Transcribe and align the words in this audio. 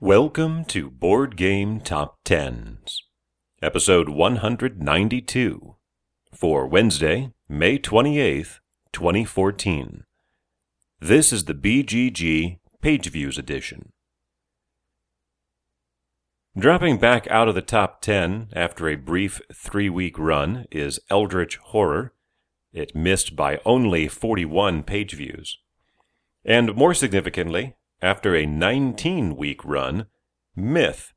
Welcome 0.00 0.66
to 0.66 0.90
Board 0.90 1.38
Game 1.38 1.80
Top 1.80 2.18
Tens, 2.22 3.02
episode 3.62 4.10
192, 4.10 5.76
for 6.34 6.66
Wednesday, 6.66 7.32
May 7.48 7.78
28th, 7.78 8.58
2014. 8.92 10.04
This 11.00 11.32
is 11.32 11.46
the 11.46 11.54
BGG 11.54 12.58
Page 12.82 13.10
Views 13.10 13.38
edition. 13.38 13.94
Dropping 16.58 16.98
back 16.98 17.26
out 17.28 17.48
of 17.48 17.54
the 17.54 17.62
top 17.62 18.02
10 18.02 18.48
after 18.52 18.90
a 18.90 18.96
brief 18.96 19.40
three 19.50 19.88
week 19.88 20.18
run 20.18 20.66
is 20.70 21.00
Eldritch 21.08 21.56
Horror. 21.56 22.12
It 22.70 22.94
missed 22.94 23.34
by 23.34 23.60
only 23.64 24.08
41 24.08 24.82
page 24.82 25.14
views. 25.14 25.58
And 26.44 26.76
more 26.76 26.92
significantly, 26.92 27.76
after 28.02 28.34
a 28.34 28.46
19 28.46 29.36
week 29.36 29.64
run, 29.64 30.06
Myth 30.54 31.12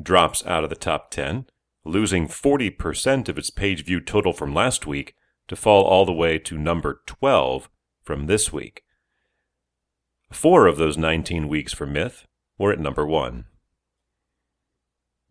drops 0.00 0.44
out 0.46 0.64
of 0.64 0.70
the 0.70 0.76
top 0.76 1.10
10, 1.10 1.46
losing 1.84 2.28
40% 2.28 3.28
of 3.28 3.38
its 3.38 3.50
page 3.50 3.84
view 3.84 4.00
total 4.00 4.32
from 4.32 4.54
last 4.54 4.86
week 4.86 5.14
to 5.48 5.56
fall 5.56 5.84
all 5.84 6.06
the 6.06 6.12
way 6.12 6.38
to 6.38 6.56
number 6.56 7.02
12 7.06 7.68
from 8.02 8.26
this 8.26 8.52
week. 8.52 8.82
Four 10.32 10.66
of 10.66 10.76
those 10.76 10.96
19 10.96 11.48
weeks 11.48 11.72
for 11.72 11.86
Myth 11.86 12.26
were 12.58 12.72
at 12.72 12.80
number 12.80 13.06
1. 13.06 13.44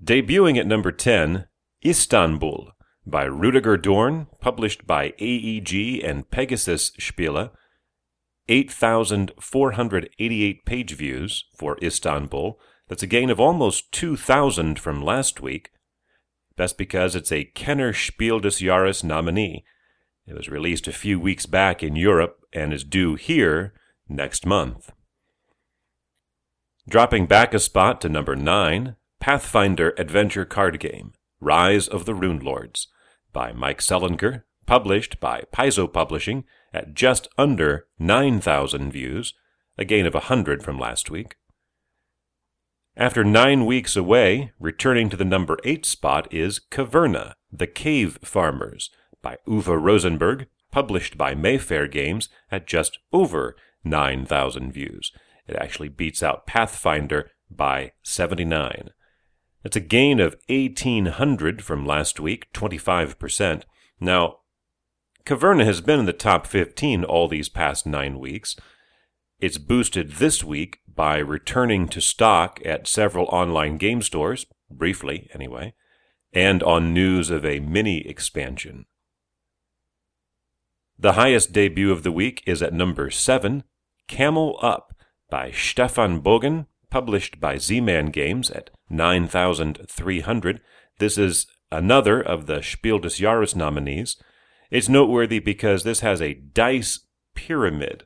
Debuting 0.04 0.58
at 0.58 0.68
number 0.68 0.92
10, 0.92 1.48
Istanbul 1.86 2.72
by 3.06 3.24
Rudiger 3.24 3.78
Dorn, 3.78 4.28
published 4.40 4.86
by 4.86 5.14
AEG 5.20 6.04
and 6.04 6.30
Pegasus 6.30 6.92
Spiele, 6.92 7.52
8,488 8.50 10.66
page 10.66 10.94
views 10.94 11.46
for 11.56 11.78
Istanbul. 11.82 12.60
That's 12.88 13.04
a 13.04 13.08
gain 13.08 13.30
of 13.30 13.40
almost 13.40 13.92
2,000 13.92 14.80
from 14.80 15.02
last 15.02 15.42
week. 15.42 15.72
That's 16.58 16.74
because 16.74 17.16
it's 17.16 17.32
a 17.32 17.46
Kenner 17.46 17.94
Spiel 17.94 18.40
des 18.40 18.50
Jahres 18.50 19.04
nominee. 19.04 19.64
It 20.28 20.36
was 20.36 20.50
released 20.50 20.88
a 20.88 20.94
few 20.94 21.20
weeks 21.20 21.46
back 21.46 21.82
in 21.82 21.96
Europe 21.96 22.46
and 22.54 22.74
is 22.74 22.84
due 22.84 23.16
here 23.16 23.74
next 24.08 24.46
month. 24.46 24.92
Dropping 26.88 27.28
back 27.28 27.54
a 27.54 27.60
spot 27.60 28.02
to 28.02 28.10
number 28.10 28.36
9, 28.36 28.96
Pathfinder 29.20 29.94
Adventure 29.98 30.46
Card 30.46 30.80
Game 30.80 31.14
Rise 31.40 31.88
of 31.88 32.06
the 32.06 32.14
Rune 32.14 32.40
Lords 32.40 32.88
by 33.34 33.52
Mike 33.52 33.80
Selinker, 33.80 34.44
published 34.72 35.20
by 35.20 35.44
Paizo 35.52 35.86
Publishing 35.86 36.46
at 36.74 36.94
just 36.94 37.28
under 37.38 37.88
9,000 38.00 38.90
views, 38.90 39.34
a 39.78 39.84
gain 39.84 40.06
of 40.06 40.14
100 40.14 40.64
from 40.64 40.80
last 40.80 41.12
week. 41.12 41.36
After 42.96 43.26
nine 43.26 43.66
weeks 43.66 43.98
away, 43.98 44.54
returning 44.62 45.10
to 45.10 45.18
the 45.18 45.26
number 45.26 45.58
8 45.66 45.86
spot 45.86 46.34
is 46.34 46.62
Caverna, 46.72 47.34
The 47.52 47.68
Cave 47.68 48.18
Farmers, 48.24 48.90
by 49.22 49.40
Uwe 49.46 49.78
Rosenberg, 49.78 50.48
published 50.72 51.18
by 51.18 51.36
Mayfair 51.36 51.90
Games 51.90 52.30
at 52.50 52.66
just 52.66 52.98
over 53.12 53.58
9,000 53.84 54.72
views. 54.72 55.12
It 55.50 55.58
actually 55.58 55.90
beats 55.90 56.24
out 56.24 56.48
Pathfinder 56.48 57.30
by 57.50 57.92
79. 58.04 58.92
It's 59.66 59.76
a 59.76 59.82
gain 59.82 60.22
of 60.22 60.38
1,800 60.48 61.62
from 61.62 61.86
last 61.86 62.22
week, 62.22 62.48
25%. 62.54 63.64
Now, 64.00 64.38
Caverna 65.26 65.66
has 65.66 65.82
been 65.82 66.00
in 66.00 66.06
the 66.06 66.14
top 66.14 66.48
15 66.48 67.04
all 67.04 67.28
these 67.28 67.50
past 67.50 67.86
nine 67.86 68.20
weeks. 68.20 68.56
It's 69.40 69.58
boosted 69.58 70.14
this 70.14 70.44
week 70.44 70.80
by 70.88 71.18
returning 71.18 71.88
to 71.90 72.02
stock 72.02 72.60
at 72.66 72.88
several 72.88 73.26
online 73.28 73.78
game 73.78 74.02
stores, 74.02 74.46
briefly 74.70 75.30
anyway, 75.34 75.74
and 76.34 76.62
on 76.64 76.94
news 76.94 77.30
of 77.30 77.46
a 77.46 77.60
mini 77.60 78.08
expansion. 78.08 78.86
The 80.98 81.14
highest 81.14 81.52
debut 81.52 81.92
of 81.92 82.04
the 82.04 82.12
week 82.12 82.44
is 82.46 82.62
at 82.62 82.74
number 82.74 83.10
7, 83.10 83.64
Camel 84.08 84.60
Up 84.62 84.94
by 85.30 85.50
Steffen 85.50 86.22
Bogen, 86.22 86.68
published 86.92 87.40
by 87.40 87.58
Z-Man 87.58 88.08
Games 88.08 88.52
at 88.52 88.70
9,300. 88.90 90.62
This 91.00 91.18
is 91.18 91.48
another 91.72 92.22
of 92.22 92.46
the 92.46 92.62
Spiel 92.62 93.00
des 93.00 93.10
Jahres 93.10 93.56
nominees. 93.56 94.18
It's 94.72 94.88
noteworthy 94.88 95.40
because 95.40 95.84
this 95.84 96.00
has 96.00 96.22
a 96.22 96.34
dice 96.34 97.02
pyramid 97.36 98.06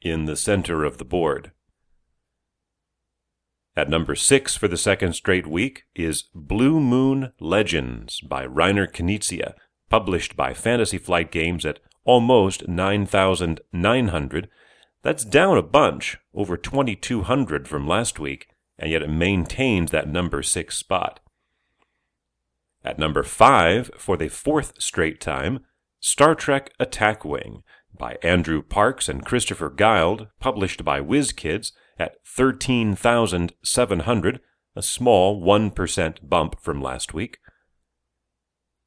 in 0.00 0.26
the 0.26 0.36
center 0.36 0.84
of 0.84 0.98
the 0.98 1.04
board. 1.04 1.50
At 3.76 3.90
number 3.90 4.14
six 4.14 4.56
for 4.56 4.68
the 4.68 4.76
second 4.76 5.14
straight 5.14 5.46
week 5.46 5.86
is 5.96 6.24
Blue 6.34 6.78
Moon 6.78 7.32
Legends 7.40 8.20
by 8.20 8.46
Reiner 8.46 8.88
Knizia, 8.88 9.54
published 9.90 10.36
by 10.36 10.54
Fantasy 10.54 10.98
Flight 10.98 11.32
Games 11.32 11.66
at 11.66 11.80
almost 12.04 12.68
9,900. 12.68 14.48
That's 15.02 15.24
down 15.24 15.58
a 15.58 15.62
bunch, 15.62 16.16
over 16.32 16.56
2,200 16.56 17.66
from 17.66 17.88
last 17.88 18.20
week, 18.20 18.48
and 18.78 18.90
yet 18.90 19.02
it 19.02 19.10
maintains 19.10 19.90
that 19.90 20.08
number 20.08 20.44
six 20.44 20.76
spot. 20.76 21.18
At 22.84 22.98
number 23.00 23.24
five, 23.24 23.90
for 23.96 24.16
the 24.16 24.28
fourth 24.28 24.80
straight 24.80 25.20
time, 25.20 25.64
Star 26.00 26.34
Trek 26.34 26.72
Attack 26.78 27.24
Wing 27.24 27.62
by 27.96 28.18
Andrew 28.22 28.60
Parks 28.62 29.08
and 29.08 29.24
Christopher 29.24 29.70
Guild, 29.70 30.28
published 30.38 30.84
by 30.84 31.00
WizKids 31.00 31.72
at 31.98 32.24
13,700, 32.24 34.40
a 34.76 34.82
small 34.82 35.42
1% 35.42 36.28
bump 36.28 36.60
from 36.60 36.80
last 36.80 37.12
week. 37.12 37.38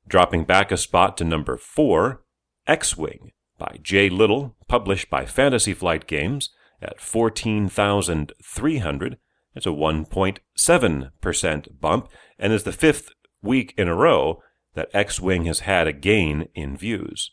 Dropping 0.08 0.46
back 0.46 0.72
a 0.72 0.78
spot 0.78 1.18
to 1.18 1.26
number 1.26 1.58
4, 1.58 2.24
X 2.66 2.96
Wing 2.96 3.34
by 3.58 3.78
Jay 3.82 4.08
Little, 4.10 4.56
published 4.68 5.10
by 5.10 5.26
Fantasy 5.26 5.74
Flight 5.74 6.08
Games 6.08 6.52
at 6.82 7.02
14,300. 7.02 9.18
It's 9.54 9.66
a 9.66 9.70
1.7% 9.70 11.82
bump 11.82 12.10
and 12.40 12.54
is 12.54 12.64
the 12.64 12.72
fifth 12.72 13.10
week 13.42 13.74
in 13.78 13.90
a 13.90 13.96
row 13.96 14.42
that 14.74 14.90
X 14.94 15.20
Wing 15.20 15.46
has 15.46 15.62
had 15.62 15.88
a 15.88 15.94
gain 15.94 16.48
in 16.54 16.78
views. 16.78 17.32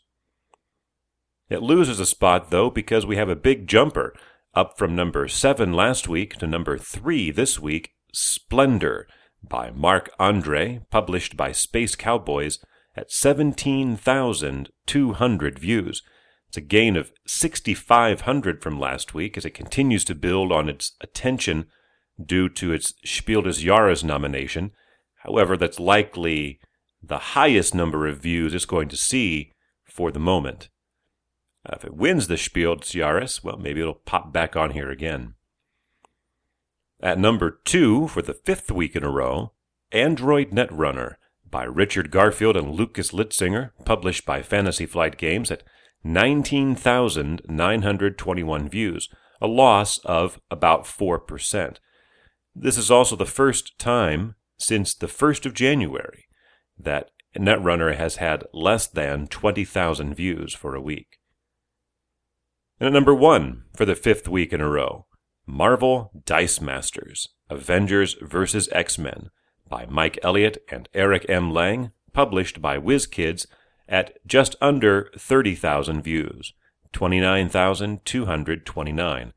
It 1.49 1.63
loses 1.63 1.99
a 1.99 2.05
spot, 2.05 2.51
though, 2.51 2.69
because 2.69 3.05
we 3.05 3.15
have 3.15 3.29
a 3.29 3.35
big 3.35 3.67
jumper 3.67 4.13
up 4.53 4.77
from 4.77 4.95
number 4.95 5.27
7 5.27 5.73
last 5.73 6.07
week 6.07 6.35
to 6.35 6.47
number 6.47 6.77
3 6.77 7.31
this 7.31 7.59
week 7.59 7.93
Splendor 8.13 9.07
by 9.41 9.71
Marc 9.71 10.11
Andre, 10.19 10.81
published 10.91 11.35
by 11.37 11.51
Space 11.51 11.95
Cowboys 11.95 12.59
at 12.95 13.11
17,200 13.11 15.59
views. 15.59 16.03
It's 16.47 16.57
a 16.57 16.61
gain 16.61 16.95
of 16.95 17.11
6,500 17.27 18.61
from 18.61 18.79
last 18.79 19.13
week 19.13 19.37
as 19.37 19.45
it 19.45 19.53
continues 19.53 20.03
to 20.05 20.15
build 20.15 20.51
on 20.51 20.67
its 20.67 20.93
attention 20.99 21.67
due 22.23 22.49
to 22.49 22.73
its 22.73 22.95
Spiel 23.05 23.43
des 23.43 23.63
Jahres 23.63 24.03
nomination. 24.03 24.71
However, 25.23 25.55
that's 25.55 25.79
likely 25.79 26.59
the 27.01 27.19
highest 27.19 27.73
number 27.73 28.07
of 28.07 28.19
views 28.19 28.53
it's 28.53 28.65
going 28.65 28.89
to 28.89 28.97
see 28.97 29.53
for 29.85 30.11
the 30.11 30.19
moment. 30.19 30.69
Uh, 31.65 31.75
if 31.75 31.85
it 31.85 31.95
wins 31.95 32.27
the 32.27 32.37
Spiel 32.37 32.75
des 32.75 32.97
Jahres, 32.97 33.43
well, 33.43 33.57
maybe 33.57 33.81
it'll 33.81 33.93
pop 33.93 34.31
back 34.31 34.55
on 34.55 34.71
here 34.71 34.89
again. 34.89 35.33
At 37.01 37.19
number 37.19 37.59
two 37.63 38.07
for 38.07 38.21
the 38.21 38.33
fifth 38.33 38.71
week 38.71 38.95
in 38.95 39.03
a 39.03 39.09
row, 39.09 39.53
Android 39.91 40.51
Netrunner 40.51 41.15
by 41.49 41.63
Richard 41.63 42.11
Garfield 42.11 42.55
and 42.55 42.69
Lukas 42.71 43.11
Litzinger, 43.11 43.71
published 43.85 44.23
by 44.25 44.43
Fantasy 44.43 44.85
Flight 44.85 45.17
Games 45.17 45.49
at 45.49 45.63
19,921 46.03 48.69
views, 48.69 49.09
a 49.41 49.47
loss 49.47 49.97
of 49.99 50.39
about 50.51 50.83
4%. 50.83 51.77
This 52.55 52.77
is 52.77 52.91
also 52.91 53.15
the 53.15 53.25
first 53.25 53.79
time 53.79 54.35
since 54.57 54.93
the 54.93 55.07
1st 55.07 55.45
of 55.45 55.53
January 55.53 56.25
that 56.79 57.11
Netrunner 57.37 57.95
has 57.95 58.15
had 58.15 58.43
less 58.53 58.87
than 58.87 59.27
20,000 59.27 60.15
views 60.15 60.53
for 60.53 60.75
a 60.75 60.81
week. 60.81 61.19
And 62.79 62.87
at 62.87 62.93
number 62.93 63.13
one 63.13 63.65
for 63.75 63.85
the 63.85 63.95
fifth 63.95 64.27
week 64.27 64.51
in 64.53 64.61
a 64.61 64.69
row, 64.69 65.05
Marvel 65.45 66.11
Dice 66.25 66.59
Masters 66.61 67.29
Avengers 67.49 68.15
vs. 68.21 68.69
X 68.71 68.97
Men 68.97 69.29
by 69.67 69.85
Mike 69.87 70.17
Elliott 70.23 70.63
and 70.69 70.87
Eric 70.93 71.25
M. 71.27 71.51
Lang, 71.51 71.91
published 72.13 72.61
by 72.61 72.77
WizKids 72.77 73.45
at 73.87 74.17
just 74.25 74.55
under 74.61 75.11
30,000 75.17 76.01
views, 76.01 76.53
29,229. 76.93 79.33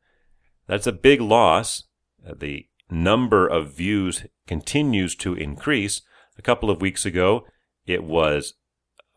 That's 0.67 0.87
a 0.87 0.91
big 0.91 1.21
loss. 1.21 1.83
The 2.23 2.67
number 2.89 3.47
of 3.47 3.75
views 3.75 4.25
continues 4.47 5.15
to 5.17 5.33
increase, 5.33 6.01
a 6.37 6.41
couple 6.41 6.69
of 6.69 6.81
weeks 6.81 7.05
ago, 7.05 7.45
it 7.85 8.03
was 8.03 8.53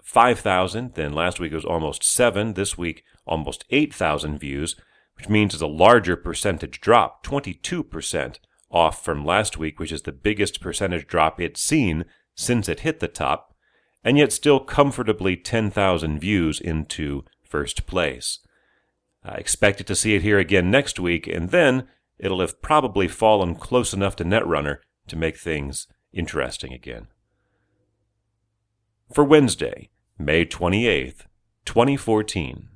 5,000. 0.02 0.94
Then 0.94 1.12
last 1.12 1.40
week 1.40 1.52
it 1.52 1.56
was 1.56 1.64
almost 1.64 2.04
7. 2.04 2.54
This 2.54 2.78
week, 2.78 3.02
almost 3.26 3.64
8,000 3.70 4.38
views, 4.38 4.76
which 5.16 5.28
means 5.28 5.54
it's 5.54 5.62
a 5.62 5.66
larger 5.66 6.16
percentage 6.16 6.80
drop, 6.80 7.24
22% 7.24 8.38
off 8.70 9.04
from 9.04 9.24
last 9.24 9.56
week, 9.56 9.78
which 9.78 9.92
is 9.92 10.02
the 10.02 10.12
biggest 10.12 10.60
percentage 10.60 11.06
drop 11.06 11.40
it's 11.40 11.60
seen 11.60 12.04
since 12.34 12.68
it 12.68 12.80
hit 12.80 13.00
the 13.00 13.08
top, 13.08 13.54
and 14.04 14.18
yet 14.18 14.32
still 14.32 14.60
comfortably 14.60 15.36
10,000 15.36 16.18
views 16.18 16.60
into 16.60 17.24
first 17.42 17.86
place. 17.86 18.40
I 19.24 19.34
expected 19.34 19.86
to 19.88 19.96
see 19.96 20.14
it 20.14 20.22
here 20.22 20.38
again 20.38 20.70
next 20.70 21.00
week, 21.00 21.26
and 21.26 21.50
then 21.50 21.88
it'll 22.18 22.40
have 22.40 22.62
probably 22.62 23.08
fallen 23.08 23.56
close 23.56 23.92
enough 23.92 24.14
to 24.16 24.24
Netrunner 24.24 24.78
to 25.08 25.16
make 25.16 25.36
things 25.36 25.88
interesting 26.16 26.72
again. 26.72 27.08
For 29.12 29.22
Wednesday, 29.22 29.90
May 30.18 30.44
28th, 30.44 31.26
2014. 31.64 32.68